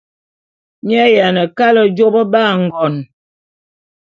Mi 0.85 0.93
ayiane 1.05 1.43
kale 1.57 1.81
jôp 1.97 2.15
ba 2.31 2.43
ngon. 2.63 2.95